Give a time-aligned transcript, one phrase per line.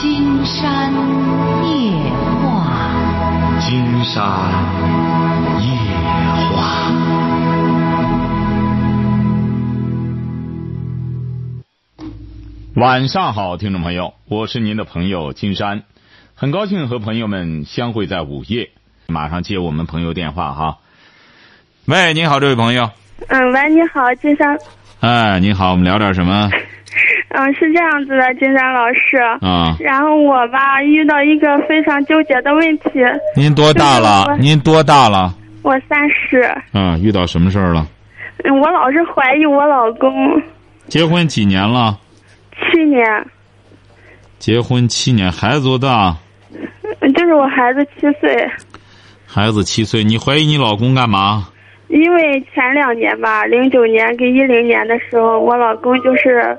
[0.00, 0.90] 金山
[1.68, 1.92] 夜
[2.40, 4.16] 话，金山
[5.60, 5.68] 夜
[6.56, 6.90] 话。
[12.76, 15.82] 晚上好，听众朋友，我是您的朋友金山，
[16.34, 18.70] 很高兴和朋友们相会在午夜。
[19.06, 20.78] 马上接我们朋友电话哈。
[21.84, 22.88] 喂，你好，这位朋友。
[23.28, 24.58] 嗯，喂，你好，金山。
[25.00, 26.50] 哎，你好，我们聊点什么？
[27.30, 29.16] 嗯，是这样子的，金山老师。
[29.40, 29.74] 啊。
[29.80, 32.90] 然后我吧遇到一个非常纠结的问题。
[33.34, 34.36] 您多大了？
[34.38, 35.34] 您多大了？
[35.62, 36.40] 我三十。
[36.72, 37.86] 啊，遇到什么事儿了？
[38.44, 40.10] 嗯，我老是怀疑我老公。
[40.86, 41.98] 结婚几年了？
[42.52, 43.02] 七年。
[44.38, 46.14] 结婚七年，孩子多大？
[47.00, 48.50] 嗯，就是我孩子七岁。
[49.26, 51.48] 孩子七岁，你怀疑你老公干嘛？
[51.90, 56.56] 因为前两年吧，零九年跟一零年的时候，我老公就是，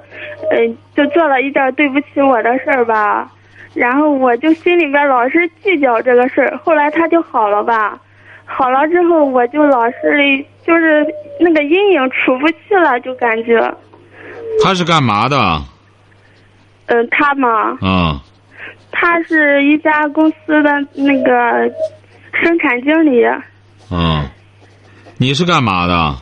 [0.52, 3.31] 嗯，就做了一点对不起我的事儿吧，
[3.73, 6.59] 然后我就心里边老是计较这个事儿。
[6.63, 7.98] 后来他就好了吧，
[8.43, 11.07] 好了之后我就老是就是
[11.40, 13.73] 那个阴影出不去了，就感觉。
[14.62, 15.38] 他是干嘛的？
[16.88, 17.77] 嗯，他嘛。
[17.82, 18.20] 嗯。
[18.91, 21.73] 他是一家公司的那个
[22.34, 23.26] 生产经理。
[23.90, 24.29] 嗯。
[25.21, 26.15] 你是干嘛的？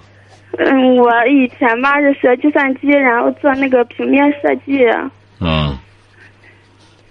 [0.58, 4.84] 嗯，我以前吧是学计算机，然后做那个平面设计。
[5.40, 5.74] 嗯，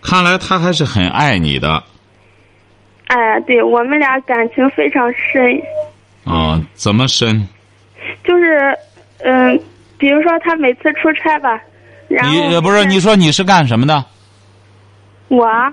[0.02, 1.82] 看来他还是很爱你的。
[3.06, 5.58] 哎，对我们俩感情非常深。
[6.30, 7.48] 啊，怎么深？
[8.22, 8.76] 就是，
[9.24, 9.58] 嗯，
[9.96, 11.58] 比如说他每次出差吧，
[12.06, 14.04] 然后你不是你说你是干什么的？
[15.28, 15.72] 我啊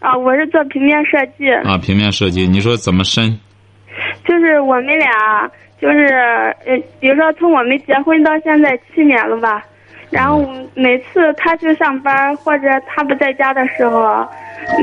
[0.00, 1.52] 啊，我是做平面设计。
[1.68, 3.38] 啊，平面设计，你说怎么深？
[4.28, 6.04] 就是我们俩，就是
[6.66, 9.64] 呃，比如说从我们结婚到现在七年了吧，
[10.10, 14.28] 然后每次他去上班或者他不在家的时候，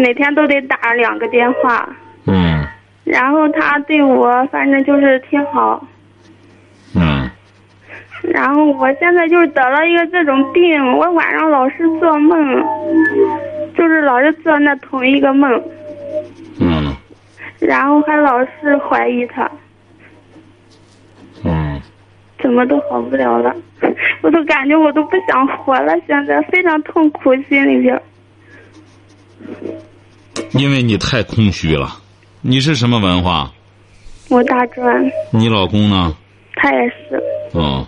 [0.01, 1.87] 每天都得打两个电话。
[2.25, 2.65] 嗯。
[3.03, 5.85] 然后他对我反正就是挺好。
[6.95, 7.29] 嗯。
[8.23, 12.63] 然后我现在就是得了一个这种病，我晚上老是做梦，
[13.77, 15.61] 就是老是做那同一个梦。
[17.59, 17.67] 嗯。
[17.67, 19.49] 然后还老是怀疑他，
[21.43, 21.81] 嗯，
[22.41, 23.55] 怎么都好不了了，
[24.21, 28.01] 我都感觉我都不想活了，现在非常痛苦，心里边。
[30.51, 32.01] 因为你太空虚了，
[32.41, 33.51] 你是什么文化？
[34.29, 35.11] 我大专。
[35.31, 36.15] 你老公呢？
[36.55, 37.21] 他也是。
[37.53, 37.87] 哦，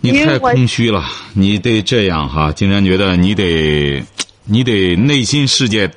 [0.00, 1.04] 你太空虚了，
[1.34, 2.52] 你得这样哈。
[2.52, 4.02] 竟然觉得你得，
[4.44, 5.90] 你得内心世界。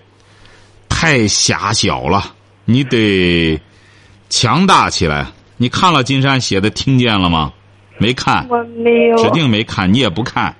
[1.03, 2.33] 太狭小了，
[2.63, 3.59] 你得
[4.29, 5.27] 强大起来。
[5.57, 7.51] 你看了金山写的，听见了吗？
[7.97, 10.55] 没看，我没有，指定没看，你也不看。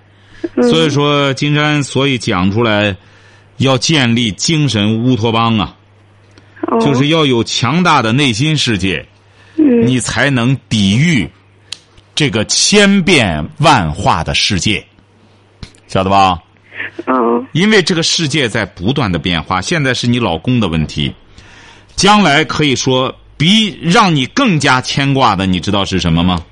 [0.58, 2.94] 嗯、所以说，金山所以讲出来，
[3.56, 5.78] 要建立精神乌托邦啊，
[6.68, 9.08] 哦、就是要有强大的内心世界，
[9.56, 11.26] 嗯、你才能抵御
[12.14, 14.86] 这个千变万化的世界，
[15.88, 16.43] 晓得吧？
[17.06, 21.13] 嗯，因为这个世界在不断的变化，现在是你老公的问题，
[21.95, 26.44] 将来可以说比让你更加牵挂的，你知道是什么吗？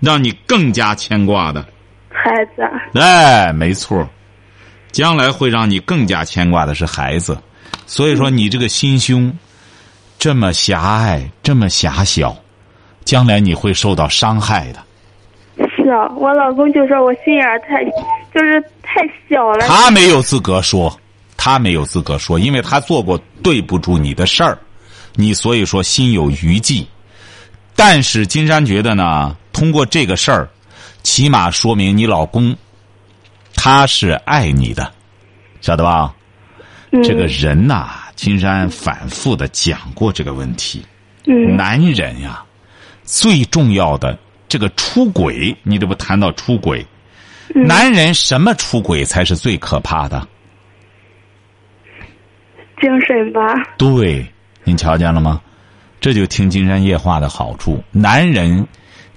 [0.00, 1.66] 让你更加牵挂的
[2.08, 2.62] 孩子。
[2.94, 4.08] 哎，没错，
[4.92, 7.36] 将来会让你更加牵挂的是孩子，
[7.84, 9.36] 所以说你这个心胸
[10.18, 12.36] 这么狭隘，这么狭小，
[13.04, 14.84] 将来你会受到伤害的。
[15.76, 17.82] 是啊，我老公就说我心眼太，
[18.38, 19.66] 就是太小了。
[19.66, 20.96] 他没有资格说，
[21.36, 24.56] 他没有资格说，因为他做过对不住你的事儿，
[25.16, 26.86] 你所以说心有余悸。
[27.74, 30.48] 但是金山觉得呢，通过这个事儿，
[31.02, 32.56] 起码说明你老公
[33.56, 34.92] 他是爱你的，
[35.60, 36.14] 晓得吧？
[36.92, 40.86] 嗯、这个人呐，金山反复的讲过这个问题。
[41.26, 42.44] 嗯、男人呀，
[43.02, 44.16] 最重要的。
[44.48, 46.86] 这个出轨，你这不谈到出轨？
[47.54, 50.26] 嗯、男人什么出轨才是最可怕的？
[52.80, 53.40] 精神吧。
[53.76, 54.24] 对，
[54.64, 55.40] 您瞧见了吗？
[56.00, 57.82] 这就听金山夜话的好处。
[57.90, 58.64] 男人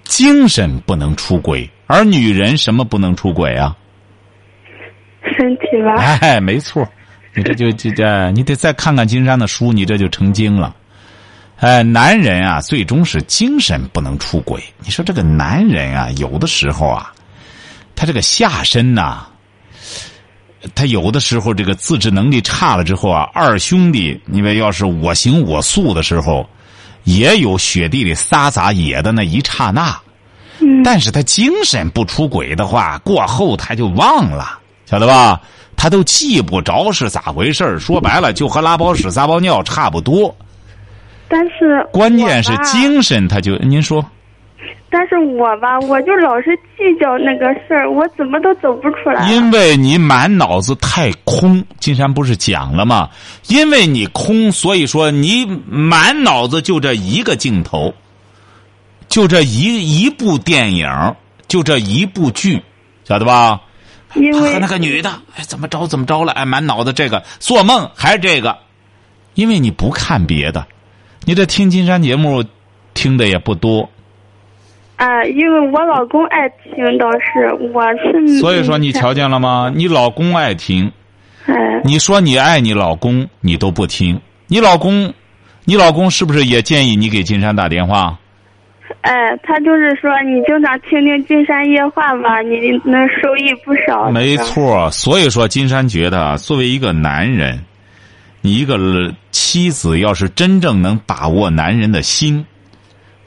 [0.04, 3.78] 精神不能出轨，而女人什么不能出轨啊？
[5.38, 5.96] 身体吧。
[6.22, 6.88] 哎，没错，
[7.36, 10.76] 你这就这这，你得再看看金山的书，你这就成精了。
[11.58, 14.60] 哎，男人啊，最终是精神不能出轨。
[14.80, 17.14] 你说这个男人啊，有的时候啊，
[17.96, 19.26] 他这个下身呐、
[20.76, 26.48] 他有的时候这个自制能力差了之后啊，二兄弟，因为要是我行我素的时候，
[27.04, 29.96] 也有雪地里撒撒野的那一刹那。
[30.60, 35.42] 嗯但是他精神不出轨的话，过后他就忘了，晓得吧？
[35.76, 40.36] 他都记不着是咋回事说白了，就和拉包屎撒包尿差不多。
[41.28, 44.06] 但是关键是精神，他就您说。
[44.94, 49.26] 但是我吧，我就老是计较那个事儿，我怎么都走不出来。
[49.32, 53.10] 因为你满脑子太空，金山不是讲了吗？
[53.48, 57.94] 因为你空，所以说你满脑子就这一个镜头，
[59.08, 60.90] 就这一一部电影，
[61.48, 62.62] 就这一部剧，
[63.06, 63.62] 晓得吧？
[64.16, 66.34] 因为和那个女的，哎，怎么着怎么着了？
[66.34, 68.58] 哎，满脑子这个做梦还是这个，
[69.36, 70.68] 因为你不看别的，
[71.24, 72.44] 你这听金山节目
[72.94, 73.90] 听的也不多。
[75.02, 78.40] 啊，因为我老公爱听，倒是我是。
[78.40, 79.72] 所以说你瞧见了吗？
[79.76, 80.92] 你老公爱听，
[81.48, 84.22] 哎，你说你爱你老公，你都不听。
[84.46, 85.12] 你老公，
[85.66, 88.16] 你老公是不是也建议你给金山打电话？
[89.02, 94.12] 哎，他就是说你经常听听金山夜话吧，你能收益不少。
[94.12, 97.60] 没错，所以说金山觉得，作为一个男人，
[98.42, 98.78] 你一个
[99.32, 102.46] 妻子要是真正能把握男人的心。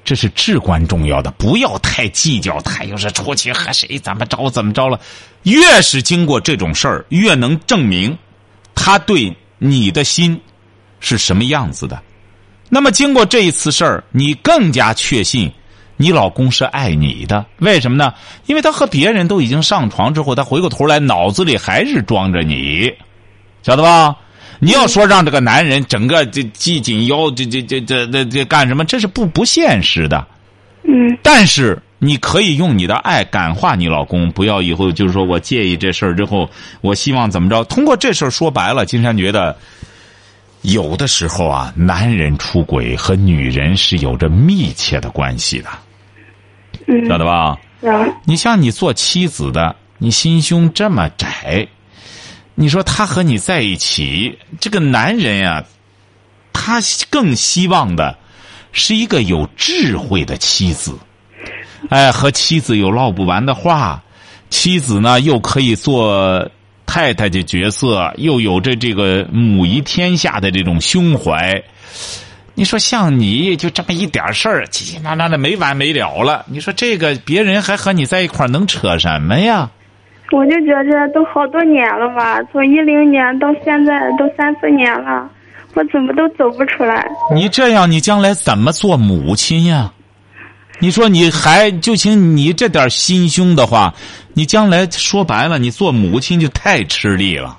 [0.05, 2.61] 这是至关重要的，不要太计较。
[2.61, 5.01] 他又是出去和谁怎么着怎么着了，
[5.45, 8.17] 越是经过这种事儿，越能证明
[8.75, 10.39] 他对你的心
[11.01, 12.03] 是什么样子的。
[12.69, 15.51] 那么经过这一次事儿，你更加确信
[15.97, 17.47] 你老公是爱你的。
[17.59, 18.13] 为什么呢？
[18.47, 22.93] 因为他和别人都已经上床之后，他回过头来脑子里还是装着你，
[23.63, 24.17] 晓得吧？
[24.59, 28.85] 你要说让这个男人整个这系紧腰，这这这这这这干什么？
[28.85, 30.27] 这是不不现实的。
[30.83, 31.19] 嗯。
[31.23, 36.49] 但是你可以用你的爱感化你老公，不要以后就是说我介意这事儿之后，
[36.81, 37.65] 我希望怎么着？
[37.65, 39.57] 通过这事儿说白了，金山觉得
[40.63, 45.69] 有的时候啊，男人出轨和女人是有着密切的关系的。
[46.87, 47.07] 嗯。
[47.09, 47.59] 晓得吧？
[48.25, 51.67] 你像你做妻子的，你心胸这么窄。
[52.55, 55.65] 你说他和你在一起，这个男人呀，
[56.53, 56.81] 他
[57.11, 58.17] 更希望的
[58.73, 60.97] 是一个有智慧的妻子。
[61.91, 64.03] 哎，和妻子有唠不完的话，
[64.51, 66.49] 妻子呢又可以做
[66.87, 71.63] 太太的角色，又有着这个母仪天下的这种胸怀。
[72.55, 76.47] 你说像你就这么一点事儿，叽叽喳喳的没完没了了。
[76.49, 79.73] 你说这个别人还和你在一块儿能扯什么呀？
[80.33, 85.31] 我就觉着都好多年了吧，从一零年到现在都三四年了，
[85.75, 87.07] 我怎么都走不出来。
[87.33, 89.93] 你这样，你将来怎么做母亲呀？
[90.81, 93.95] 你说你还就凭你这点心胸的话，
[94.33, 97.59] 你将来说白了，你做母亲就太吃力了。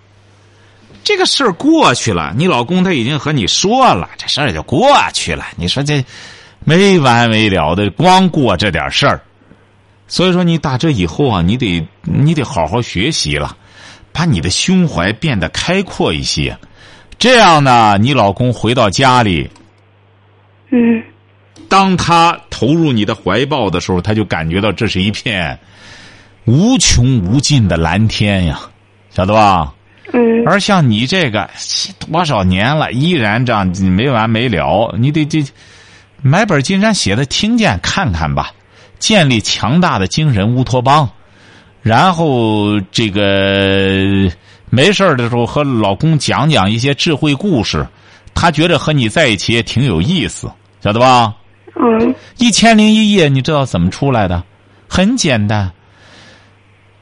[1.03, 5.45] 这个事儿过去了，你老公他已经和你说了，这事儿就过去了。
[5.56, 6.03] 你说这
[6.65, 9.21] 没完没了的，光过这点事儿。
[10.07, 13.57] 所以说，你打这以后啊，你得你得好好学习了，
[14.11, 16.55] 把你的胸怀变得开阔一些。
[17.17, 19.49] 这样呢，你老公回到家里，
[20.69, 21.01] 嗯，
[21.67, 25.57] 当他投入你的怀抱的时候，他就感觉到这是一片
[26.45, 28.59] 无穷无尽的蓝天呀，
[29.09, 29.73] 晓得吧？
[30.13, 30.43] 嗯。
[30.45, 31.49] 而像你这个
[32.11, 35.43] 多少年了，依然这样没完没了，你得这
[36.21, 38.51] 买本金山写的听见看看吧。
[39.00, 41.09] 建立强大的精神乌托邦，
[41.81, 44.31] 然后这个
[44.69, 47.88] 没事的时候和老公讲讲一些智慧故事，
[48.34, 50.50] 他觉得和你在一起也挺有意思，
[50.81, 51.34] 晓得吧？
[51.75, 52.15] 嗯。
[52.38, 54.43] 一千零一夜，你知道怎么出来的？
[54.88, 55.72] 很简单，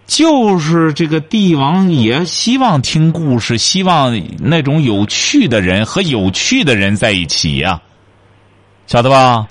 [0.07, 7.81] 就是这个帝王也希望听故事，希望那种有趣的人和有趣的人在一起呀，
[8.87, 9.47] 晓得吧？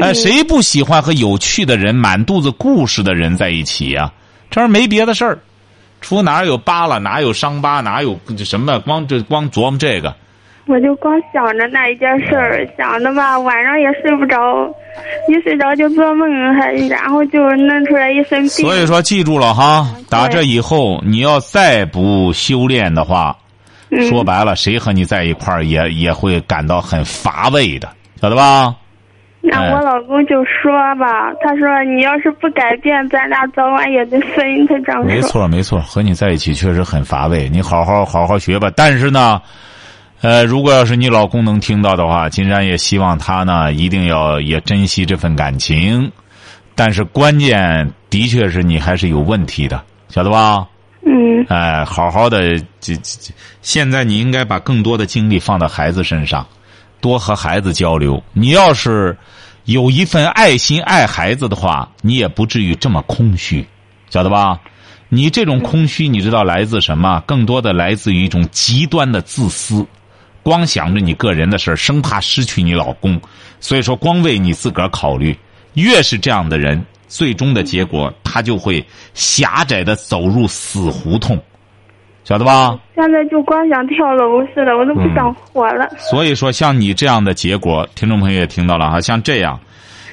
[0.00, 4.10] 哎，谁不喜欢和有趣的人、满肚子故事的人在一起呀？
[4.50, 5.38] 这儿没别的事儿，
[6.00, 8.80] 除哪有疤了，哪有伤疤，哪有什么？
[8.80, 10.14] 光这光琢磨这个。
[10.66, 14.36] 我就光想着那一件事儿，想的吧，晚上也睡不着，
[15.28, 18.48] 一睡着就做梦，还然后就弄出来一身病。
[18.48, 23.36] 所以说，记住了哈，打这以后，你要再不修炼的话，
[24.08, 27.88] 说白了，谁和你在一块儿也也会感到很乏味的，
[28.20, 28.74] 晓得吧？
[29.42, 34.66] 那我老公就说吧，他说你要是不改变，咱俩早晚也得分。
[34.66, 35.04] 他这样说。
[35.04, 37.48] 没错，没错，和你在一起确实很乏味。
[37.48, 38.70] 你好好好好学吧。
[38.76, 39.40] 但是呢，
[40.20, 46.12] 呃，如果要是你老公能听到的话，金山也希望他呢一定要也珍惜这份感情。
[46.74, 50.66] 但是关键的确是你还是有问题的，晓得吧？
[51.06, 51.44] 嗯。
[51.48, 53.32] 哎，好好的，这这，
[53.62, 56.46] 现在你应该把更多的精力放到孩子身上。
[57.00, 58.22] 多和孩子交流。
[58.32, 59.16] 你要是
[59.64, 63.66] 有一份爱心爱孩子的话，你也不至于这么空虚，
[64.08, 64.60] 晓得吧？
[65.08, 67.20] 你这种空虚，你知道来自什么？
[67.26, 69.84] 更多的来自于一种极端的自私，
[70.42, 73.20] 光想着你个人的事儿，生怕失去你老公，
[73.58, 75.36] 所以说光为你自个儿考虑。
[75.74, 81.40] 越是这样的人，最终的结果他就会狭窄的走入死胡同，
[82.22, 82.78] 晓得吧？
[82.94, 85.88] 现在就光想跳楼似的，我都不想活了。
[85.98, 89.58] 所以说，像你这样的结果，听众朋友也听到了哈，像这样，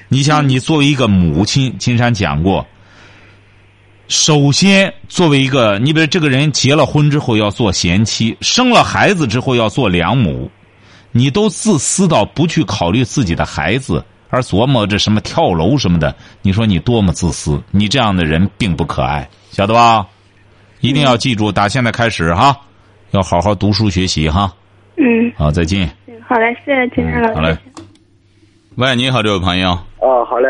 [0.07, 2.65] 你想你作为一个母亲，金山讲过。
[4.07, 10.49] 首先，作为一个，你比如这个人结了婚之后要做贤妻，生了孩子之后要做良母，
[11.11, 17.61] 你都自私到不去考虑自己的孩子，而琢磨着什么跳楼什么的，你说你多么自私！
[17.69, 20.07] 你这样的人并不可爱，晓得吧？
[20.79, 22.55] 一定要记住，打现在开始哈，
[23.11, 24.51] 要好好读书学习哈。
[24.97, 25.31] 嗯。
[25.35, 25.89] 好，再见。
[26.27, 27.35] 好嘞，谢谢金山老师。
[27.35, 27.57] 好嘞。
[28.75, 29.71] 喂，你好，这位朋友。
[29.99, 30.49] 哦，好嘞。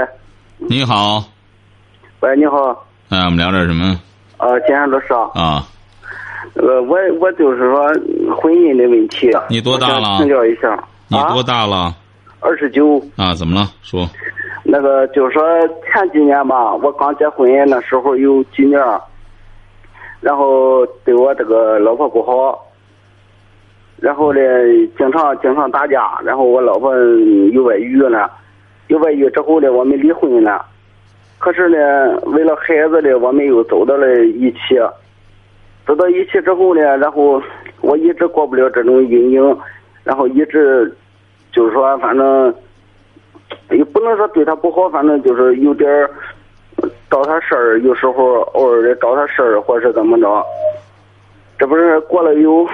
[0.58, 1.24] 你好。
[2.20, 2.86] 喂，你好。
[3.10, 3.98] 哎，我们聊点什么？
[4.38, 5.30] 呃，金山老师啊。
[5.34, 5.68] 啊。
[6.56, 7.88] 呃，我我就是说
[8.36, 9.30] 婚姻的问题。
[9.50, 10.18] 你多大了？
[10.18, 10.78] 请教一下。
[11.08, 11.96] 你多大了？
[12.42, 13.02] 二十九。
[13.16, 13.70] 啊，怎么了？
[13.82, 14.10] 说。
[14.64, 15.42] 那个就是说
[15.94, 18.80] 前几年吧，我刚结婚那时候有几年，
[20.28, 22.68] 然后对我这个老婆不好，
[23.96, 24.42] 然后呢，
[24.98, 26.94] 经常经常打架，然后我老婆
[27.54, 28.30] 有外遇了，
[28.88, 30.66] 有外遇之后呢，我们离婚了。
[31.40, 34.78] 可是呢，为了孩子呢，我们又走到了一起。
[35.86, 37.42] 走到一起之后呢，然后
[37.80, 39.58] 我一直过不了这种阴影，
[40.04, 40.94] 然后一直
[41.54, 42.54] 就是说，反正
[43.72, 45.90] 也不能说对他不好，反正就是有点
[47.10, 50.46] 找他事儿，有时候偶尔的找他事儿，或者是怎么着。
[51.58, 52.68] 这不是过了有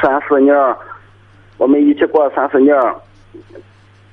[0.00, 0.56] 三四年，
[1.58, 2.74] 我们一起过了三四年。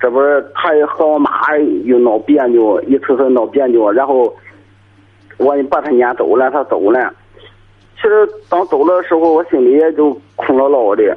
[0.00, 4.32] 这不是他也和我妈又闹别扭，一次次闹别扭，然后
[5.38, 7.12] 我把他撵走了，他走了。
[7.96, 11.16] 其实当走的时候，我心里也就空落落的。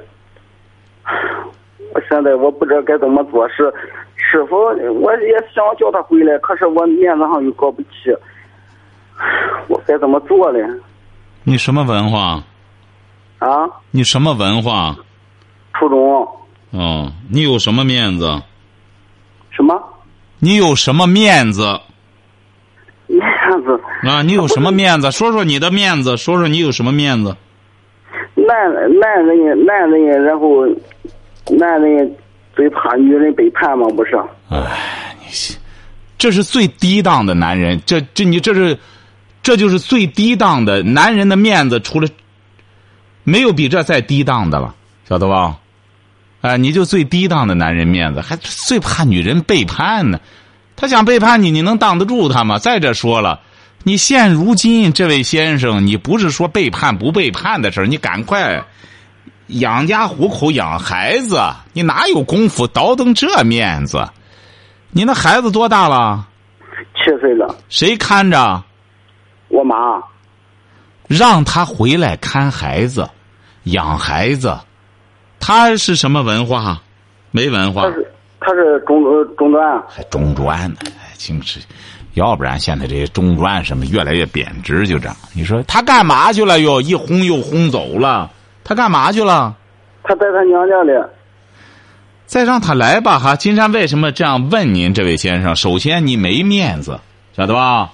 [1.93, 3.73] 我现在我不知道该怎么做，是
[4.15, 4.55] 师傅
[5.01, 8.15] 我也想叫他回来，可是我面子上又过不去，
[9.67, 10.59] 我该怎么做呢？
[11.43, 12.43] 你什么文化？
[13.39, 13.67] 啊？
[13.91, 14.95] 你什么文化？
[15.73, 16.27] 初中。
[16.71, 18.41] 哦，你有什么面子？
[19.49, 19.81] 什么？
[20.39, 21.79] 你有什么面子？
[23.07, 23.21] 面
[23.65, 24.21] 子啊！
[24.21, 25.11] 你有什么面子？
[25.11, 27.35] 说说你的面子，说说你有什么面子？
[28.35, 28.47] 男
[28.99, 30.65] 男人，男人，然后
[31.49, 32.15] 男人
[32.55, 34.15] 最怕女人背叛吗，不是？
[34.49, 35.27] 哎，你
[36.17, 38.77] 这是最低档的男人，这这你这是，
[39.41, 42.07] 这就是最低档的男人的面子，除了
[43.23, 44.75] 没有比这再低档的了，
[45.07, 45.57] 晓得吧？
[46.41, 50.19] 啊，你就最低档的男人面子，还最怕女人背叛呢。
[50.75, 52.57] 他想背叛你，你能挡得住他吗？
[52.57, 53.39] 再者说了，
[53.83, 58.63] 你现如今这位先生，你不是说背叛不背叛的事儿，你赶快
[59.47, 61.41] 养家糊口、养孩子，
[61.73, 64.07] 你哪有功夫倒腾这面子？
[64.91, 66.27] 你那孩子多大了？
[66.95, 67.55] 七岁了。
[67.69, 68.63] 谁看着？
[69.49, 69.75] 我妈。
[71.07, 73.09] 让他回来看孩子，
[73.63, 74.57] 养孩子。
[75.39, 76.81] 他是什么文化？
[77.31, 77.81] 没文化。
[77.81, 79.03] 他是他是中
[79.35, 79.83] 中专。
[79.89, 80.77] 还中专呢？
[81.17, 81.59] 净是，
[82.13, 85.15] 要不然现在这些中专什么越来越贬值，就这样。
[85.33, 86.59] 你说他干嘛去了？
[86.59, 88.31] 又一轰又轰走了，
[88.63, 89.55] 他干嘛去了？
[90.03, 90.91] 他在他娘家里。
[92.25, 93.35] 再让他来吧，哈！
[93.35, 95.53] 金山为什么这样问您，这位先生？
[95.53, 96.97] 首先，你没面子，
[97.33, 97.91] 晓得吧？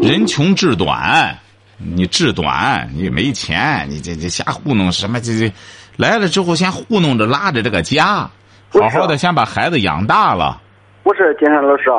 [0.00, 1.36] 人穷志短，
[1.78, 5.20] 你志短，你没钱，你这这瞎糊弄什么？
[5.20, 5.52] 这这。
[5.96, 8.30] 来了之后，先糊弄着拉着这个家，
[8.70, 10.60] 好好的先把孩子养大了。
[11.02, 11.90] 不是金山老师，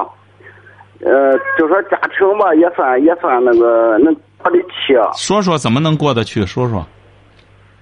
[1.01, 4.98] 呃，就说家庭吧，也算也算那个能过得去。
[5.17, 6.46] 说说怎么能过得去？
[6.46, 6.88] 说说。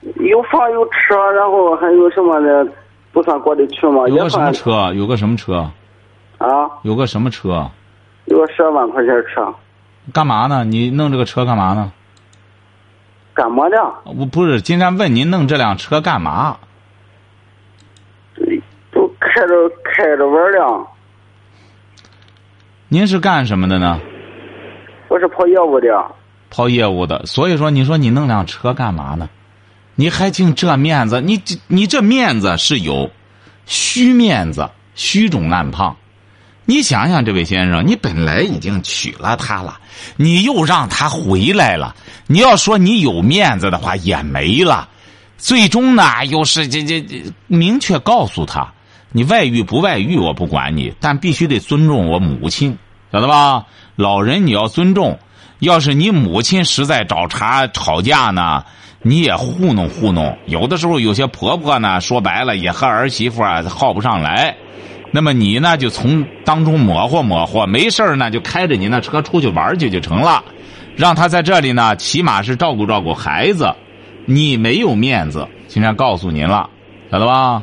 [0.02, 2.68] 有房有车，然后还有什么的，
[3.12, 4.08] 不算过得去吗？
[4.08, 4.94] 有个什么车？
[4.94, 5.70] 有个什么车？
[6.38, 6.70] 啊？
[6.84, 7.70] 有个什么车？
[8.26, 9.54] 有个十万块钱车。
[10.12, 10.64] 干嘛呢？
[10.64, 11.92] 你弄这个车干嘛呢？
[13.34, 13.78] 干嘛的？
[14.06, 16.58] 我不是，今天问您弄这辆车干嘛？
[18.92, 19.54] 都开着
[19.84, 20.88] 开着玩的。
[22.90, 24.00] 您是干什么的呢？
[25.08, 25.88] 我是跑业务的。
[26.50, 29.30] 跑业务的，所以说你说你弄辆车干嘛呢？
[30.02, 31.22] 你还净这面子？
[31.22, 33.12] 你这你这面子是有
[33.68, 35.96] 虚面子，虚肿烂胖。
[36.66, 39.80] 你想想，这位先生，你本来已经娶了她了，
[40.16, 41.96] 你又让她回来了。
[42.26, 44.90] 你要说你有面子的话，也没了。
[45.38, 48.74] 最终呢，又是这这这明确告诉他，
[49.12, 52.76] 你外遇不外遇我不管你，但必须得尊重我母亲，
[53.12, 53.68] 晓得吧？
[53.96, 55.20] 老人你要尊重。
[55.60, 58.66] 要是你母亲实在找茬吵架呢，
[59.04, 60.38] 你也糊弄糊弄。
[60.46, 64.56] 有的时候有些婆婆呢，说白了也和儿媳妇啊耗不上来。
[65.12, 70.44] 那么你呢，就从当中模糊模糊，没事呢就开着你那车出去玩去就成了，
[70.96, 73.74] 让他在这里呢，起码是照顾照顾孩子。
[74.26, 76.70] 你没有面子，今天告诉您了，
[77.12, 77.62] 晓得吧？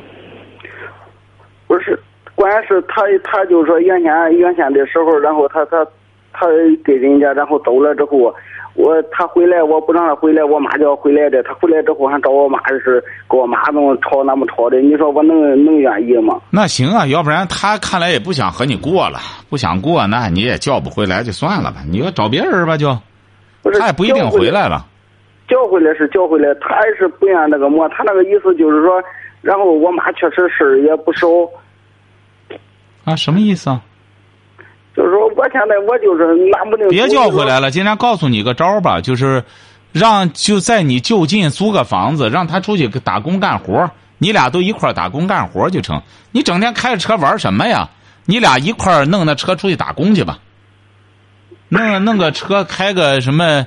[1.69, 1.99] 不是，
[2.35, 5.87] 关键是他他就说原先原先的时候，然后他他
[6.33, 6.47] 他
[6.85, 8.35] 给人家，然后走了之后，
[8.79, 11.43] 我他回来我不让他回来，我妈就要回来的。
[11.43, 16.41] 他回来之后还找我妈的事，跟我妈那么吵那么吵的，你说我能能愿意吗？
[16.49, 19.19] 那行啊，要不然他看来也不想和你过了，
[19.51, 21.79] 不想过，那你也叫不回来，就算了吧。
[21.91, 22.97] 你要找别人吧，就
[23.65, 24.87] 不他也不一定回来了。
[25.49, 27.89] 叫回来是叫回来，他还是不愿那个么？
[27.89, 29.03] 他那个意思就是说，
[29.43, 31.27] 然后我妈确实事儿也不少。
[33.05, 33.83] 啊，什么意思啊？
[34.99, 36.89] 就是说，我现在我就是拿不定。
[36.89, 39.45] 别叫回来了，今天告诉你个招儿吧，就是
[39.93, 43.89] 让就在你就近租个房子，让他出去打工干活
[44.19, 46.03] 你俩都一块儿打工干活就成。
[46.33, 47.89] 你整天开着车玩什么呀？
[48.27, 50.39] 你俩一块儿弄那车出去打工去吧。
[51.69, 53.65] 弄弄个车开个什么？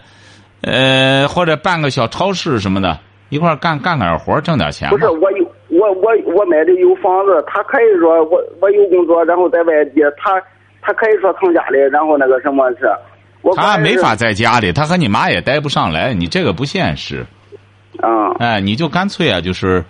[0.64, 4.90] 呃，或者办个小超市什么的，一块干干点活挣点钱。
[4.90, 10.40] 不是我有我我我买的有房子，他可以说我我有工作，然后在外地，他
[10.82, 12.90] 他可以说从家里，然后那个什么是。
[13.56, 17.26] 他没法在家里，他和你妈也待不上来，你这个不现实。
[18.04, 18.32] 嗯。
[18.38, 19.84] 哎，你就干脆啊，就是，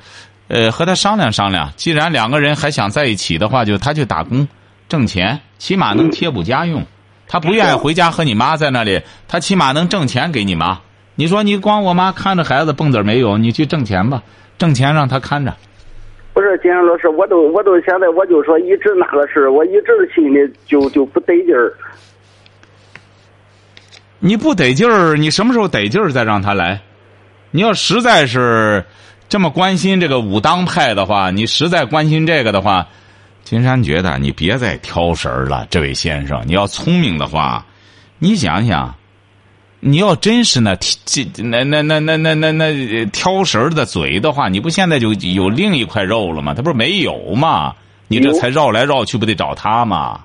[0.47, 1.69] 呃，和他商量商量。
[1.75, 4.47] 既然两个人还想在一起的话，就他去打工
[4.87, 6.85] 挣钱，起码能贴补家用。
[7.27, 10.79] 他不愿意回家和你妈在那里，他起码能挣钱给你妈。
[11.15, 14.23] 你说你光我妈看着孩子蹦子没有，你去挣钱吧，
[14.57, 15.53] 挣钱让他看着。
[16.41, 21.71] 不是金山老师，我都我都现在我就说一直那个事我一直心里就就不得劲儿。
[24.17, 26.81] 你不得劲儿，你什么时候得劲儿再让他来？
[27.51, 28.83] 你要实在是
[29.29, 32.87] 这么关心这个武当派的话，你实在关心这个的话。
[33.43, 37.63] 金山觉得你别再挑食儿了，这位先生，你要聪明的话，
[38.17, 38.95] 你想想，
[39.81, 46.53] 你要真是那这那那那那那那那挑食的嘴的话，你不现在就有另一块肉了吗？
[46.53, 47.73] 他不是没有吗？
[48.07, 50.21] 你这才绕来绕去，不得找他吗？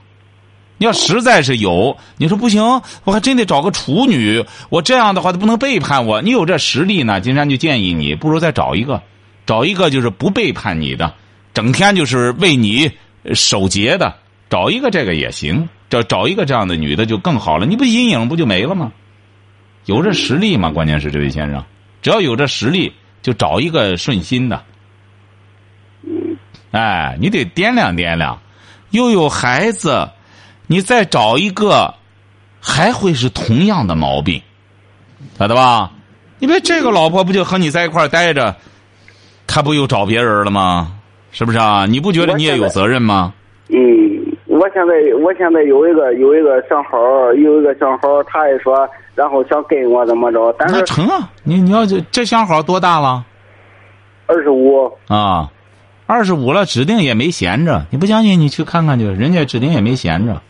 [0.79, 2.63] 你要实在是有，你说不行，
[3.05, 4.45] 我还真得找个处女。
[4.69, 6.23] 我这样的话，他不能背叛我。
[6.23, 9.03] 你有这实力呢，金山就建议你，不如再找一个，
[9.47, 11.15] 找一个就是不背叛你的，
[11.55, 12.91] 整天就是为你。
[13.35, 14.15] 守节的，
[14.49, 17.67] 找一个这个也行，找找一个这样的女的就更好了。
[17.67, 18.93] 你不阴影不就没了吗？
[19.87, 20.71] 有这实力吗？
[20.71, 21.65] 关键是这位先生，
[22.03, 24.63] 只要有这实力，就找一个顺心的。
[26.73, 28.39] 哎，你得掂量掂量，
[28.91, 30.09] 又有孩子，
[30.67, 31.95] 你再找一个，
[32.61, 34.43] 还会是同样的毛病，
[35.39, 35.91] 晓得吧？
[36.39, 38.55] 因为这个老婆不就和你在一块待着，
[39.47, 40.93] 他不又找别人了吗？
[41.33, 41.87] 是不是啊？
[41.87, 43.33] 你不觉得你也有责任吗？
[43.69, 44.06] 嗯，我
[44.77, 44.93] 现在
[45.25, 46.99] 我现在有一个有一个相好
[47.33, 50.55] 有一个相好他也说，然后想跟我怎么着？
[50.59, 51.31] 但是那成啊！
[51.45, 53.25] 你你要这这小号多大了？
[54.27, 55.51] 二十五啊，
[56.05, 57.87] 二十五了，指定也没闲着。
[57.91, 60.43] 你不相信，你去看看去，人家指定也没闲着。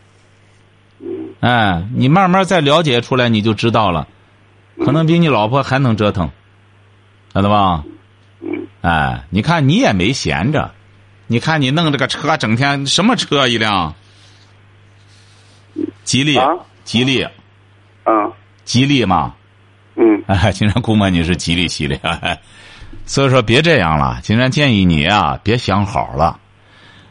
[1.39, 4.09] 哎，你慢慢再了解出来，你就知道了。
[4.83, 6.29] 可能比你老婆还能折腾，
[7.33, 7.85] 晓得吧？
[8.81, 10.71] 哎，你看你也没闲着。
[11.27, 13.95] 你看，你弄这个车，整天什么车一辆？
[16.07, 16.39] 吉利，
[16.85, 17.21] 吉利，
[18.05, 18.31] 嗯，
[18.63, 19.33] 吉利嘛。
[19.97, 20.23] 嗯。
[20.25, 21.99] 哎，竟然估摸你是吉利系列，
[23.05, 24.17] 所以说别这样了。
[24.23, 26.39] 竟然建议你啊，别想好了。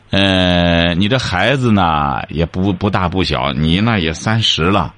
[0.08, 4.94] 呃，你这孩子呢，也不不大不小，你那也三十了。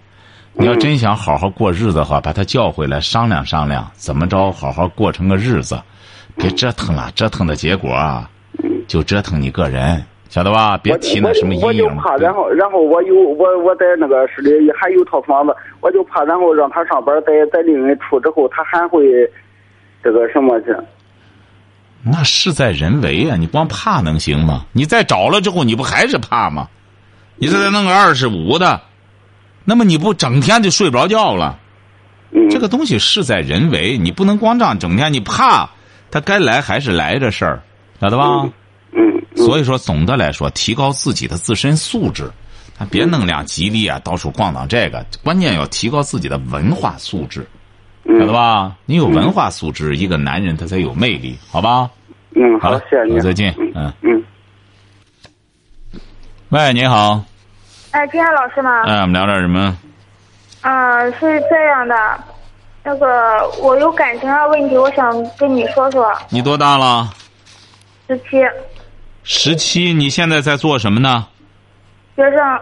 [0.52, 5.82] 你要真想好好过日子的话，把他叫回来商量商量，怎么着好好过成个日子，
[6.36, 8.30] 别折腾了，折腾的结果啊。
[8.86, 10.76] 就折腾你个人，晓得吧？
[10.78, 11.66] 别提那什么阴影。
[11.66, 19.04] 我就怕，然后，然后我有我我在那个市里还有套房子，我就怕，然后让他上班在在另一处之后，他还会
[20.02, 20.66] 这个什么去？
[22.04, 23.36] 那事在人为啊！
[23.36, 24.66] 你光怕能行吗？
[24.72, 26.68] 你再找了之后，你不还是怕吗？
[27.36, 28.82] 你再弄个二十五的，
[29.64, 31.58] 那么你不整天就睡不着觉了？
[32.50, 35.12] 这个东西事在人为，你不能光这样整天。
[35.12, 35.70] 你怕
[36.10, 37.62] 他该来还是来这事儿，
[38.00, 38.48] 晓得吧？
[39.36, 42.30] 嗯，所以说，总的来说，提高自己的自身素质，
[42.78, 44.66] 他别弄辆吉利啊，到处逛荡。
[44.66, 47.46] 这个关键要提高自己的文化素质，
[48.06, 48.76] 晓得吧？
[48.86, 51.90] 你有文化素质，一个男人他才有魅力，好吧？
[52.36, 53.54] 嗯，好了，谢谢你，再见。
[53.74, 54.24] 嗯嗯。
[56.50, 57.22] 喂，你好。
[57.90, 58.82] 哎，金山老师吗？
[58.84, 59.76] 哎，我们聊点什么？
[60.60, 61.02] 啊。
[61.02, 62.24] 嗯，是这样的，
[62.84, 66.10] 那个我有感情上问题，我想跟你说说。
[66.30, 67.12] 你多大了？
[68.06, 68.36] 十七，
[69.30, 69.92] 十七。
[69.92, 71.26] 你现在在做什么呢？
[72.16, 72.60] 学生，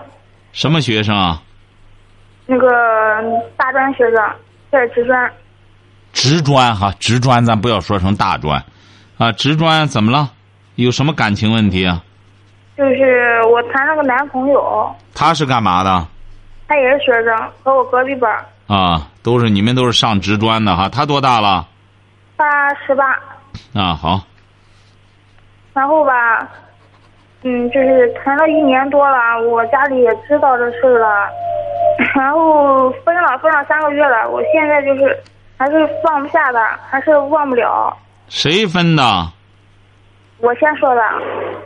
[0.52, 1.40] 什么学生啊？
[2.44, 2.68] 那个
[3.56, 4.20] 大专学生，
[4.70, 5.32] 在职专。
[6.12, 8.64] 职专哈，职专咱不要说成大专，
[9.16, 10.32] 啊，职专怎么了？
[10.74, 12.02] 有什么感情问题啊？
[12.76, 14.92] 就是我谈了个男朋友。
[15.14, 16.08] 他是干嘛的？
[16.66, 18.44] 他也是学生，和我隔壁班。
[18.66, 20.88] 啊，都是你们都是上职专的哈。
[20.88, 21.68] 他多大了？
[22.36, 23.04] 他十八。
[23.80, 24.20] 啊，好。
[25.76, 26.48] 然后吧，
[27.42, 31.28] 嗯，就是谈了一年多了，我家里也知道这事了，
[32.16, 35.16] 然后分了，分了三个月了，我现在就是。
[35.58, 37.96] 还是放不下的，还是忘不了。
[38.28, 39.02] 谁分的？
[40.38, 41.00] 我先说的。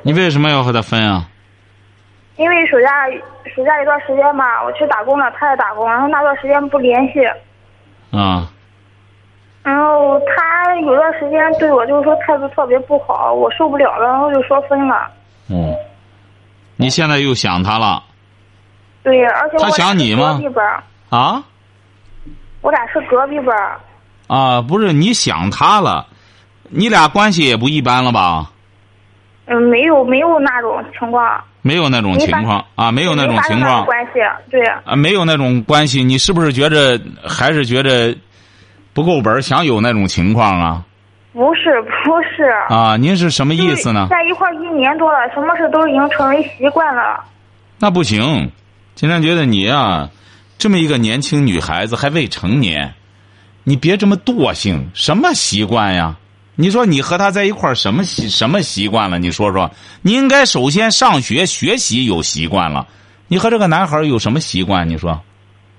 [0.02, 1.24] 你为什么要和他分啊？
[2.36, 2.88] 因为暑假
[3.52, 7.26] 暑假一段时间吧，我去打工了，他也打工，然后那段时间不联系。
[8.16, 8.46] 啊。
[9.62, 15.10] 然后他有段时间对我就是说态度特别不好，我受不了了，然后就说分了。
[15.48, 15.74] 嗯。
[16.76, 18.02] 你现在又想他了？
[19.02, 20.40] 对，而且他想你吗？
[21.10, 21.42] 啊？
[22.62, 23.54] 我俩是隔壁班。
[24.26, 26.06] 啊，不是你想他了，
[26.70, 28.50] 你俩关系也不一般了吧？
[29.46, 31.42] 嗯，没有没有那种情况。
[31.62, 33.84] 没有那种情况啊，没有那种情况。
[33.84, 34.12] 关系
[34.50, 34.64] 对。
[34.84, 38.16] 啊，没有那种关系，你是不是觉着还是觉着
[38.92, 40.84] 不够本想有那种情况啊？
[41.32, 42.44] 不是不是。
[42.68, 44.08] 啊，您是什么意思呢？
[44.10, 47.24] 在一块一年多了，什么事都已经成为习惯了。
[47.78, 48.50] 那不行，
[48.94, 50.10] 经常觉得你啊。
[50.58, 52.92] 这么一个年轻女孩子还未成年，
[53.64, 56.16] 你别这么惰性，什么习惯呀？
[56.56, 59.18] 你说你和他在一块儿什么习什么习惯了？
[59.18, 59.70] 你说说，
[60.02, 62.86] 你应该首先上学学习有习惯了。
[63.28, 64.86] 你和这个男孩有什么习惯？
[64.86, 65.18] 你说，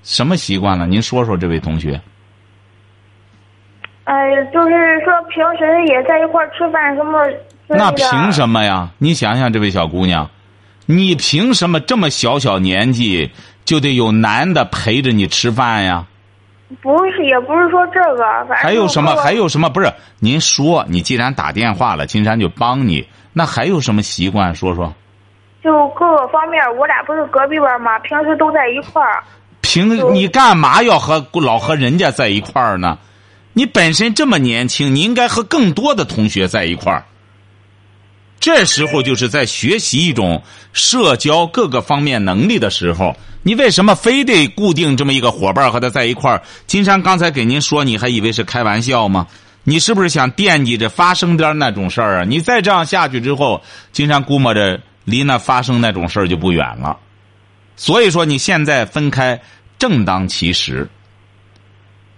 [0.01, 0.87] 什么习惯了？
[0.87, 2.01] 您说说，这位同学。
[4.03, 7.19] 哎，就是说平时也在一块儿吃饭什么。
[7.67, 8.89] 那凭什么呀？
[8.97, 10.29] 你想想，这位小姑娘，
[10.85, 13.31] 你凭什么这么小小年纪？
[13.63, 16.05] 就得有男的陪着你吃饭呀？
[16.81, 19.15] 不是，也不是说这个，反正还有什么？
[19.17, 19.69] 还有什么？
[19.69, 23.07] 不是，您说，你既然打电话了，金山就帮你。
[23.33, 24.53] 那还有什么习惯？
[24.55, 24.93] 说说。
[25.63, 27.99] 就各个方面，我俩不是隔壁班吗？
[27.99, 29.23] 平时都在一块儿。
[29.61, 32.97] 平，你干嘛要和老和人家在一块儿呢？
[33.53, 37.05] 你本身这么年轻，你应该和更多的同学在一块儿。
[38.39, 40.41] 这时候就是在学习一种
[40.73, 43.15] 社交各个方面能力的时候。
[43.43, 46.43] 你为什么非得固定这么一个伙伴和他在一块儿？
[46.67, 49.25] 金山刚才给您说，你还以为是开玩笑吗？
[49.63, 52.23] 你是不是想惦记着发生点那种事儿啊？
[52.23, 53.61] 你再这样下去之后，
[53.91, 56.97] 金山估摸着离那发生那种事儿就不远了。
[57.75, 59.41] 所以说，你现在分开
[59.79, 60.87] 正当其时。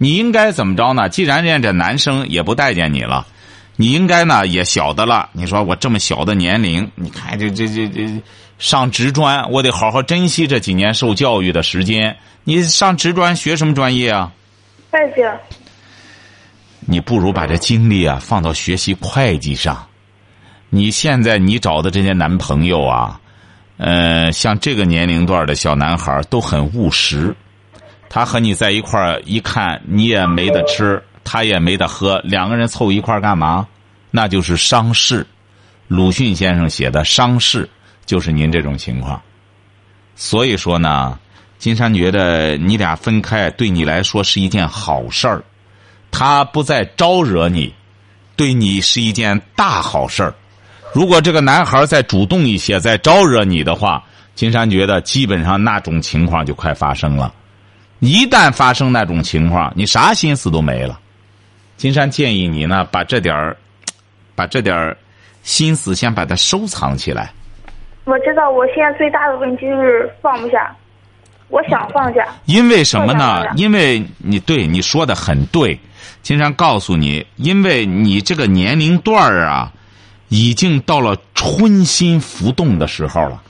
[0.04, 1.08] 你应该怎么着呢？
[1.08, 3.26] 既然人家这男生也不待见你了，
[3.76, 5.30] 你应该呢也晓得了。
[5.32, 8.22] 你说我这么小的年龄，你看这这这这。
[8.58, 12.14] 上职专，我得好好珍惜这几年受教育的时间。
[12.44, 14.30] 你上职专学什么专业啊？
[14.90, 15.22] 会计。
[16.80, 19.86] 你不如把这精力啊放到学习会计上。
[20.68, 23.18] 你现在你找的这些男朋友啊，
[23.78, 27.34] 呃，像这个年龄段的小男孩都很务实。
[28.08, 33.66] 他和你在一块儿一看，你也没得吃，他也没得喝，两个人凑一块儿干嘛？
[34.10, 35.26] 那就是伤势。
[35.88, 37.68] 鲁迅先生写的伤势。
[38.06, 39.18] 就是您这种情况，
[40.14, 41.18] 所以说呢，
[41.56, 45.42] 金山觉得你俩分开对你来说是一件好事儿，
[46.10, 47.72] 他不再招惹你，
[48.36, 50.34] 对你是一件大好事儿。
[50.92, 57.32] 如果这个男孩再主动一些，再招惹你的话，金山觉得基本上那种情况就快发生了。
[58.04, 61.00] 一旦发生那种情况，你啥心思都没了。
[61.78, 63.56] 金山建议你呢，把这点儿，
[64.34, 64.96] 把这点儿
[65.42, 67.32] 心思先把它收藏起来。
[68.04, 70.70] 我知道，我现在最大的问题就是放不下，
[71.48, 72.26] 我想放下。
[72.44, 73.42] 因为什么呢？
[73.56, 75.78] 因为你对你说的很对，
[76.20, 79.72] 金山告诉你，因为你这个年龄段儿啊，
[80.28, 83.42] 已经到了春心浮动的时候了。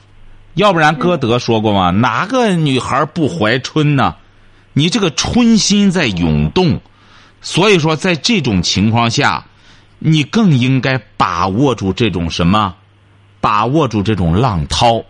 [0.53, 1.89] 要不然歌德说过吗？
[1.91, 4.15] 哪个女孩不怀春呢？
[4.75, 6.79] 你这个春心在涌动，
[7.41, 9.43] 所以说在这种情况下，
[9.97, 12.75] 你更应该把握住这种什么？
[13.41, 15.03] 把握住这种浪涛，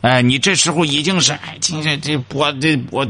[0.00, 3.06] 哎，你这时候已经是哎，今天这我这我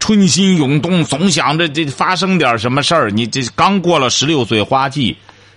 [0.00, 3.12] 春心涌动，总想着这发生点什么事儿。
[3.12, 5.16] 你这刚过了十六岁花季，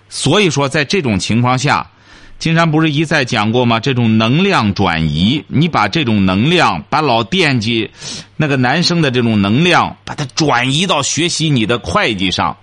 [0.10, 1.90] 所以说在这种情况下，
[2.38, 3.80] 金山不是一再讲过吗？
[3.80, 7.90] 这种能量转移，你把这种能量，把老惦记
[8.36, 12.58] 那个男生的这种能量，把它转移到学习你的会计上，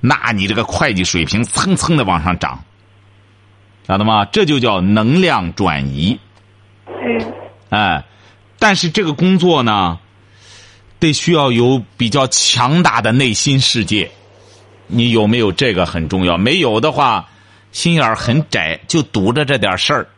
[0.00, 2.64] 那你这个会计水平蹭蹭的往上涨，
[3.86, 4.24] 晓得吗？
[4.24, 6.18] 这就叫能量转移。
[6.86, 7.32] 嗯
[7.68, 8.04] 哎，
[8.58, 10.00] 但是这个工作呢，
[10.98, 14.10] 得需要有比较强大的内心世界。
[14.86, 16.38] 你有没有这个很重要？
[16.38, 17.28] 没有的话，
[17.78, 20.08] 心眼很窄，就堵着这点事儿，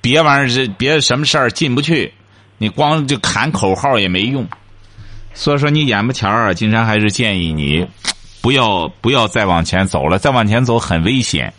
[0.00, 2.12] 别玩意儿，别什么事儿进不去。
[2.58, 4.44] 你光就喊口号也没用。
[5.32, 7.86] 所以说，你眼巴前儿啊，金山还是建议你
[8.42, 11.54] 不要不要再往前走了，再往前走很危险。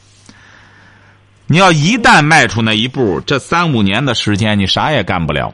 [1.48, 5.54] 你要一旦迈出那一步，这三五年的时间你啥也干不了，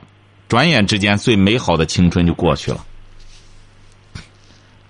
[0.49, 2.83] 转眼之间最美好的青春就过去了。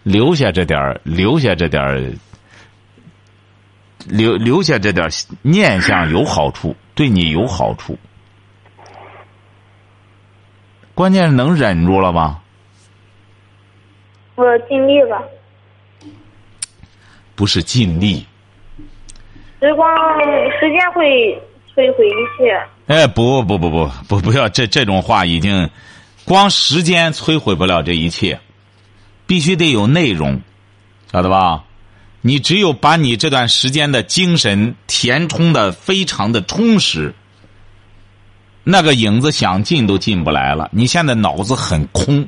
[0.04, 2.18] 留下这点，留下这点，
[4.08, 5.10] 留留下这点
[5.42, 7.98] 念想有好处，对你有好处。
[10.94, 12.42] 关键是能忍住了吧？
[14.36, 15.22] 我尽力吧。
[17.36, 18.26] 不是尽力，
[19.60, 19.96] 时光
[20.60, 21.40] 时间会
[21.76, 22.60] 摧毁一切。
[22.88, 25.70] 哎，不不不不不不要这这种话已经，
[26.26, 28.40] 光时间摧毁不了这一切，
[29.28, 30.42] 必须得有内容，
[31.12, 31.64] 晓得吧？
[32.28, 37.16] 你只有把你这段时间的精神填充的非常的充实，
[38.66, 40.70] 那个影子想进都进不来了。
[40.74, 42.28] 你现在脑子很空，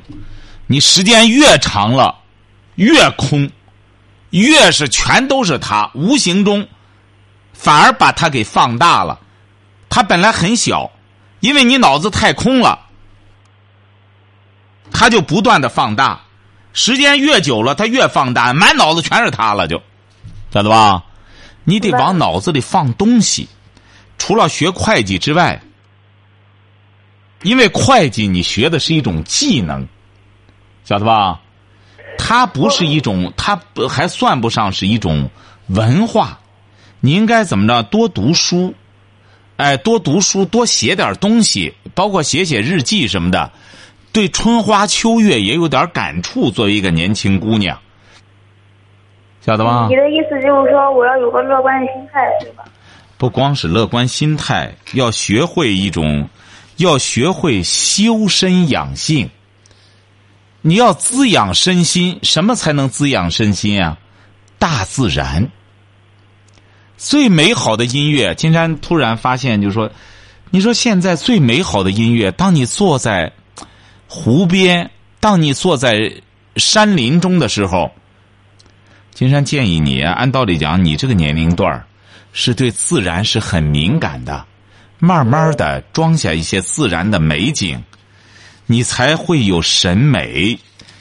[0.66, 2.16] 你时间越长了，
[2.76, 3.50] 越空，
[4.30, 6.66] 越是全都是他，无形中
[7.52, 9.20] 反而把它给放大了。
[9.90, 10.90] 它本来很小，
[11.40, 12.86] 因为你脑子太空了，
[14.90, 16.22] 它就不断的放大。
[16.72, 19.82] 时间越久了，它越放大，满脑子全是它了，就，
[20.52, 21.04] 晓得吧？
[21.64, 23.48] 你得往脑子里放东西。
[24.18, 25.62] 除了学会计之外，
[27.42, 29.86] 因为会计你学的是一种技能，
[30.84, 31.40] 晓得吧？
[32.18, 35.30] 它不是一种，它还算不上是一种
[35.68, 36.40] 文化。
[37.00, 37.82] 你应该怎么着？
[37.84, 38.74] 多读书。
[39.56, 43.52] 哎，多读书，多写点东西，包括写写日记什么的，
[44.10, 46.50] 对春花秋月也有点感触。
[46.50, 47.78] 作为一个年轻姑娘，
[49.40, 49.86] 晓得吗？
[49.88, 52.64] 你的意思就是说，我要有个乐观的心态，对吧？
[53.16, 56.28] 不光是乐观心态，要学会一种，
[56.76, 59.30] 要学会修身养性。
[60.62, 63.96] 你要滋养身心，什么才能滋养身心啊？
[64.58, 65.48] 大自然。
[66.98, 69.90] 最美好的音乐，金山突然发现，就是说，
[70.50, 73.32] 你说现在最美好的音乐，当你坐在
[74.06, 76.12] 湖边，当你坐在
[76.56, 77.90] 山林中的时候，
[79.12, 81.84] 金山建议你，按道理讲，你这个年龄段
[82.32, 84.46] 是对自然是很敏感的，
[84.98, 87.82] 慢慢的装下一些自然的美景，
[88.66, 90.58] 你才会有审美，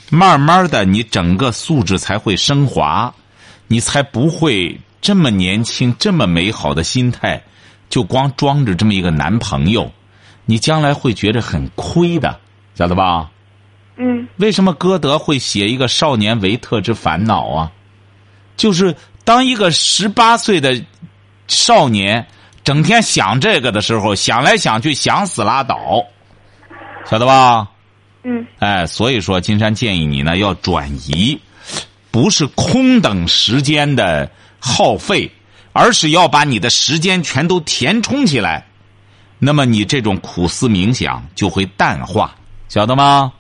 [0.10, 3.13] 慢慢的，你整个素质才会升华，
[3.67, 4.80] 你才不会。
[5.02, 7.41] 这么年轻，这么美好的心态，
[7.89, 9.93] 就光装着这么一个男朋友，
[10.43, 12.38] 你将来会觉得很亏的，
[12.76, 13.32] 晓得吧？
[13.95, 14.28] 嗯。
[14.36, 17.72] 为什么歌德会写一个少年维特之烦恼啊？
[18.60, 20.80] 就是当一个十八岁的
[21.48, 22.28] 少年
[22.63, 26.06] 整天想这个的时候，想来想去，想死拉倒，
[27.06, 27.67] 晓得吧？
[28.22, 28.45] 嗯。
[28.60, 31.39] 哎，所以说，金山建议你呢，要转移，
[32.12, 34.30] 不是空等时间的。
[34.62, 35.32] 耗费，
[35.72, 38.65] 而是要把你的时间全都填充起来，
[39.39, 42.36] 那么你这种苦思冥想就会淡化，
[42.67, 43.32] 晓得吗？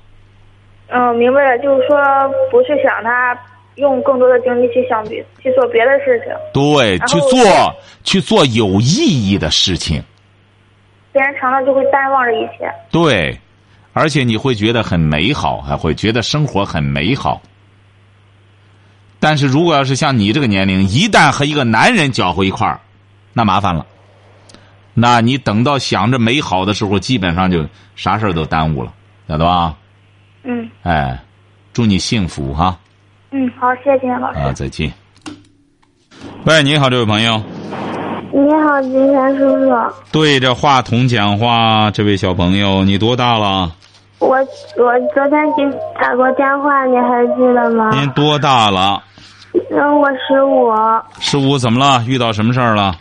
[0.87, 1.99] 嗯，明白了，就是说
[2.49, 3.37] 不是想他
[3.75, 10.03] 用更多的精力去想别去做别的事情，对，去做去做有意义的事情。
[11.11, 12.71] 时间长了就会淡忘这一切。
[12.91, 13.39] 对，
[13.93, 17.41] 而且你会觉得很美好，还会觉得生活很美好。
[19.19, 22.79] 但是如果要是像你这个年龄，一旦和一个男人搅和一块儿，
[23.33, 23.85] 那麻烦了。
[24.93, 28.93] 那你等到想着美好的时候，基本上就啥事儿都耽误了，
[29.27, 29.75] 晓得吧？
[30.43, 30.69] 嗯。
[30.83, 31.19] 哎，
[31.73, 32.77] 祝你幸福哈。
[33.31, 34.39] 嗯，好，谢谢老师。
[34.39, 34.91] 啊，再见。
[36.45, 37.41] 喂，你好，这位朋友。
[38.31, 39.71] 你好，金山叔叔。
[40.11, 43.71] 对着话筒讲话，这位小朋友，你多大了？
[44.19, 44.37] 我
[44.77, 47.91] 我昨天给你打过电话，你还记得吗？
[47.93, 49.01] 您多大了？
[49.71, 50.71] 嗯，我十五。
[51.19, 52.03] 十五怎么了？
[52.05, 52.95] 遇到什么事儿了？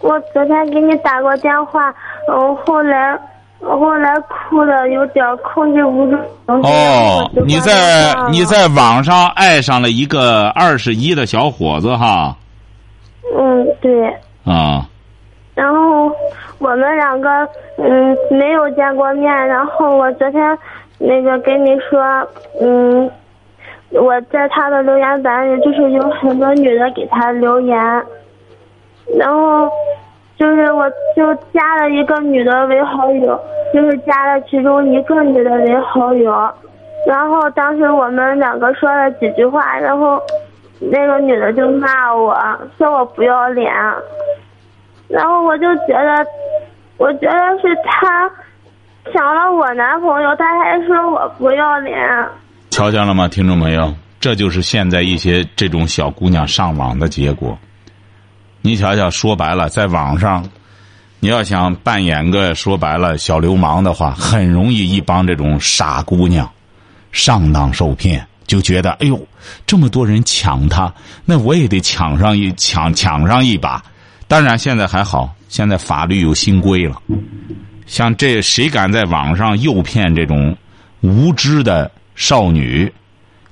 [0.00, 1.94] 我昨天给你打过电话，
[2.28, 3.18] 嗯，后来
[3.60, 6.16] 后来哭的有点控制不住。
[6.46, 12.36] 哦，你在你在网上爱上了一个二十一的小伙子哈？
[13.36, 14.06] 嗯，对。
[14.44, 14.86] 啊。
[15.54, 16.10] 然后
[16.58, 17.28] 我们两个
[17.76, 20.56] 嗯没有见过面，然后我昨天
[20.98, 22.00] 那个跟你说，
[22.60, 23.10] 嗯，
[23.90, 27.76] 我在他的留言板里就是有很多女的给他留言，
[29.18, 29.68] 然后
[30.38, 33.38] 就是我就加了一个女的为好友，
[33.74, 36.32] 就是加了其中一个女的为好友，
[37.06, 40.20] 然后当时我们两个说了几句话，然后
[40.78, 42.36] 那个女的就骂我
[42.78, 43.72] 说我不要脸。
[45.08, 46.26] 然后我就觉得，
[46.98, 48.30] 我觉得是他
[49.10, 51.98] 抢了我男朋友，他还说我不要脸。
[52.70, 53.92] 瞧见了吗，听众朋友？
[54.20, 57.56] 这就是现在一些这种小姑娘上网的结果。
[58.68, 60.46] 你瞧瞧，说白了，在网上，
[61.20, 66.46] 你要想扮演个说白了小流氓的话，很容易一帮这种傻姑娘
[67.10, 69.26] 上当受骗，就觉得哎呦，
[69.66, 70.92] 这么多人抢他，
[71.24, 73.82] 那我也得抢上一抢抢上一把。
[74.26, 77.00] 当然，现在还好，现在法律有新规了。
[77.86, 80.54] 像这谁敢在网上诱骗这种
[81.00, 82.92] 无知的少女，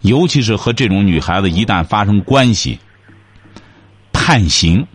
[0.02, 2.79] 尤其是和这种女孩子一旦发生关系，
[4.12, 4.87] 判刑，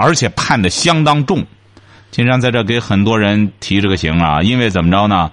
[0.00, 1.44] 而且判的相当重。
[2.10, 5.30] 金山在这给很多人提这个刑啊，因为怎么着呢？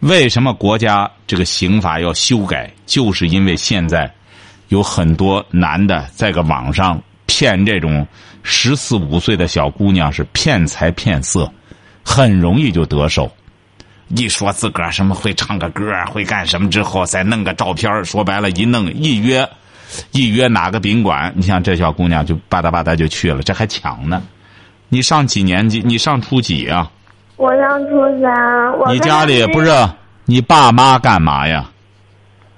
[0.00, 2.72] 为什么国家这个刑法要修改？
[2.86, 4.12] 就是因为现在
[4.68, 7.02] 有很多男的在个网上。
[7.26, 8.06] 骗这种
[8.44, 11.50] 十四五岁的小姑娘是骗财骗色，
[12.04, 13.28] 很容易就得手。
[14.08, 19.48] 一说自个儿什么会唱个歌会干什么之后，再弄个照片说白了，一弄一约，
[20.12, 24.22] 一约哪个宾馆，你像这小姑娘就吧嗒吧嗒就去了，这还抢呢。
[24.88, 25.82] 你上几年级？
[25.84, 26.90] 你上初几啊？
[27.36, 28.92] 我上初三。
[28.92, 29.70] 你家里不是
[30.24, 31.64] 你爸妈干嘛呀？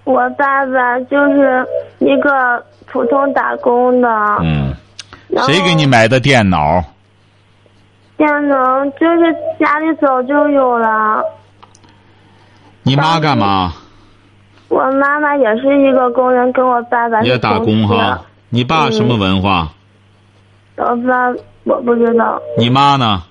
[0.04, 1.66] 我爸爸就是
[1.98, 2.64] 一个。
[2.88, 4.08] 普通打工的。
[4.40, 4.72] 嗯，
[5.44, 6.82] 谁给你买的电脑？
[8.16, 8.56] 电脑
[8.90, 11.20] 就是家里早就有了。
[12.84, 13.74] 你妈干嘛？
[14.68, 18.20] 我妈妈也是一个工人，跟我爸爸也打工哈。
[18.48, 19.70] 你爸什么文化？
[20.76, 21.30] 我爸
[21.64, 22.40] 我不知道。
[22.58, 23.22] 你妈呢？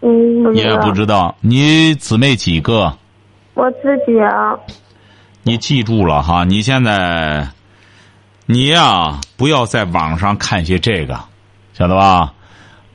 [0.00, 0.70] 嗯，不知道。
[0.70, 1.34] 也不知道。
[1.40, 2.92] 你姊妹几个？
[3.54, 4.56] 我自己啊。
[5.42, 7.48] 你记住了哈，你现在。
[8.50, 11.18] 你呀，不要在网上看些这个，
[11.74, 12.32] 晓得吧？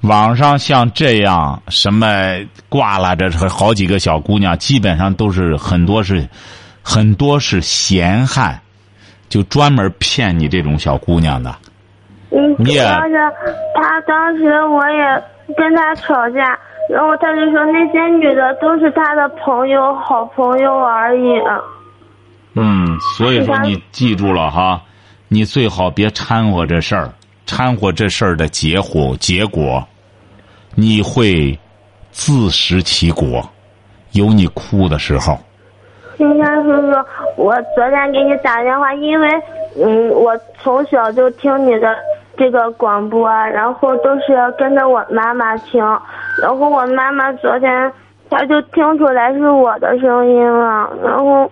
[0.02, 2.08] 网上像这样什么
[2.70, 6.28] 挂了这好几个小姑娘，基本上都是很多是
[6.84, 8.60] 很多是闲汉，
[9.30, 11.56] 就专门骗你这种小姑娘的。
[12.30, 13.14] 嗯，主要是
[13.74, 15.24] 他当时我也
[15.56, 21.42] 跟他吵架，然后他就说那些女的都是他的朋友、好朋友而已。
[22.56, 24.82] 嗯，所以说你记住了哈。
[25.30, 27.12] 你最好别掺和这事儿，
[27.48, 29.84] 掺和这事儿的结果，结果
[30.76, 31.58] 你会
[32.12, 33.50] 自食其果，
[34.12, 35.40] 有你哭的时候。
[36.18, 37.06] 金山叔叔，
[37.38, 39.30] 我昨天给你打电话，因为
[39.84, 41.96] 嗯，我从小就听你的
[42.38, 45.84] 这个广播，然后都是要跟着我妈妈听，
[46.42, 47.92] 然后我妈妈昨天
[48.30, 51.50] 她就听出来是我的声音了，然后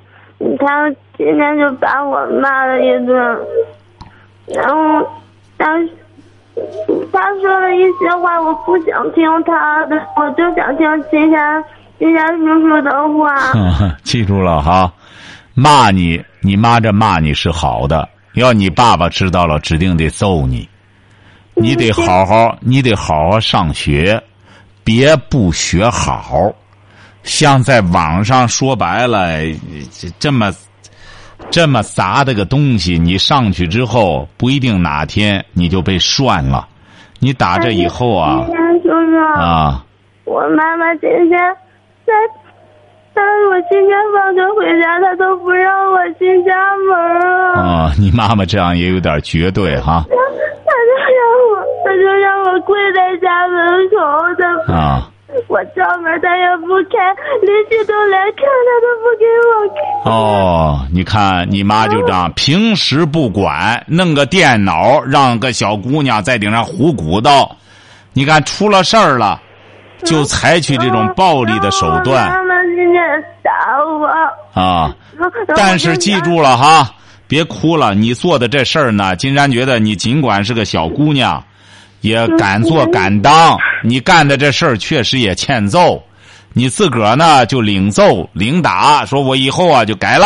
[0.60, 3.40] 她今天就把我骂了一顿。
[4.48, 5.08] 然后，
[5.58, 5.90] 当时
[7.14, 11.64] 他说了一些话，我不想听他的，我就想听金山
[12.02, 13.94] 金山叔叔的话。
[14.02, 14.92] 记住了哈，
[15.54, 20.68] 骂你，你妈这骂你是好的，要你爸爸知道了，指定得揍你。
[21.54, 24.20] 你得好好，你得好好上学，
[24.84, 26.52] 别不学好。
[27.22, 29.38] 像在网上说白了，
[30.18, 30.52] 这么。
[31.50, 36.68] 这么杂的个东西，你上去之后不一定哪天你就被涮了。
[37.18, 38.46] 你打这以后啊，
[39.36, 39.84] 啊，
[40.24, 41.40] 我妈妈今天
[42.06, 42.14] 在，
[43.14, 46.54] 但是我今天放学回家，他都不让我进家
[46.88, 46.96] 门
[47.56, 47.62] 啊。
[47.62, 50.06] 啊，你妈妈这样也有点绝对哈。
[50.10, 53.96] 他就让我，他就让我跪在家门口
[54.38, 54.74] 的。
[54.74, 55.08] 啊。
[55.48, 57.00] 我敲门，他也不开，
[57.42, 60.12] 邻居都来看，他都不给我开。
[60.12, 67.56] 哦，你看你妈就这样，平时不管，弄个电脑让个小姑娘在顶上胡鼓捣，
[68.12, 69.40] 你看出了事儿了，
[70.06, 72.30] 就采取这种暴力的手段。
[72.30, 73.52] 妈妈今天打
[73.84, 74.62] 我。
[74.62, 74.96] 啊，
[75.56, 76.90] 但是记住了哈，
[77.28, 77.94] 别哭了。
[77.94, 81.44] 你做的这事儿呢，金山觉得你尽管是个小姑娘。
[82.02, 86.02] 也敢做敢当，你干的这事儿确实也欠揍，
[86.52, 90.26] 你自个儿呢就领揍领打，说我以后啊就改了，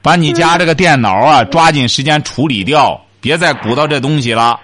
[0.00, 4.58] 把你家这个电脑啊抓紧时间处理掉，别再鼓捣这东西了。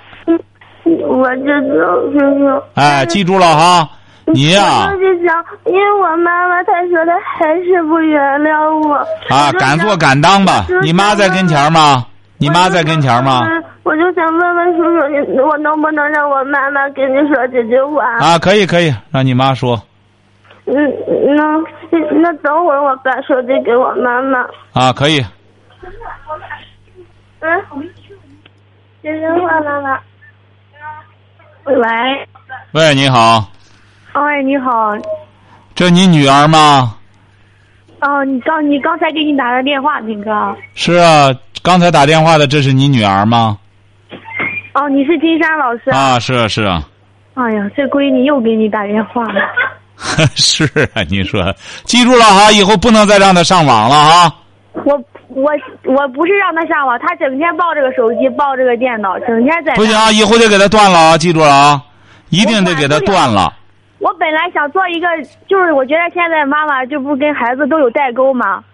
[0.84, 2.62] 我知道，叔叔。
[2.72, 3.86] 哎，记住了哈，
[4.32, 8.94] 你呀、我就是想，因为我妈妈她说她还是不原谅我。
[9.34, 10.66] 啊，敢做敢当吧。
[10.82, 12.06] 你妈在跟前吗？
[12.38, 13.42] 你妈在跟前吗？
[13.82, 18.04] 我就想问问叔叔，你我能不能让我妈妈跟你说几句话？
[18.18, 19.80] 啊，可以可以，让你妈说
[20.66, 20.74] 嗯，
[21.34, 21.58] 那
[22.20, 24.40] 那等会儿我把手机给我妈妈。
[24.72, 25.24] 啊，可以。
[27.40, 27.60] 嗯，
[29.02, 29.98] 接电话，妈妈。
[31.64, 31.74] 喂，
[32.72, 33.44] 喂，你好，
[34.12, 34.92] 哎，你好。
[35.74, 36.96] 这你女儿吗？
[38.00, 40.30] 哦，你刚你刚才给你打的电话平哥。
[40.74, 41.28] 是啊，
[41.62, 43.56] 刚才打电话的，这是你女儿吗？
[44.74, 45.90] 哦，你是金山老师。
[45.90, 46.82] 啊，是啊是啊，
[47.34, 49.40] 哎呀，这闺女又给你打电话了。
[50.34, 51.54] 是啊，你说，
[51.84, 54.34] 记住了哈，以后不能再让她上网了哈。
[54.72, 55.50] 我我
[55.84, 59.74] 我不是让她上网，她整天抱着个手机，抱这个电脑，整天在。
[59.74, 61.82] 不行啊，以后得给她断了啊，记住了啊，
[62.30, 63.52] 一定得给她断了。
[64.00, 65.06] 我本来想做一个，
[65.46, 68.64] 就是我觉得现在妈妈就不跟孩子都有代沟嘛？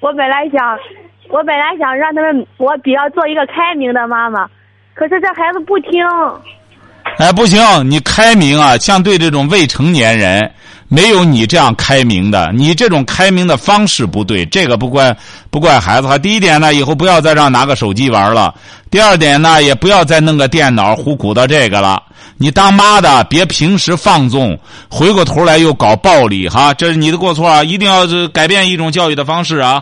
[0.00, 0.78] 我本来想，
[1.28, 4.48] 我本来想让他们，我比较做一个开明的妈妈，
[4.94, 6.02] 可是这孩子不听。
[7.18, 7.58] 哎，不行，
[7.90, 10.52] 你开明啊，像对这种未成年人，
[10.92, 15.16] 没有你这样开明的，你这种开明的方式不对，这个不怪
[15.48, 16.18] 不怪孩子哈。
[16.18, 18.52] 第一点呢，以后不要再让拿个手机玩了；
[18.90, 22.02] 第二点呢，也不要再弄个电脑胡鼓捣这个了。
[22.38, 27.62] 你当妈的，别平时放纵，回过头来又搞暴力哈，这是你的过错啊！
[27.62, 29.80] 一定要是改变一种教育的方式啊！